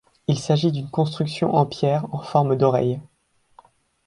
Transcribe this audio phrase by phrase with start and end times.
[0.27, 2.99] Il s'agit d'une construction en pierre en forme d'oreille.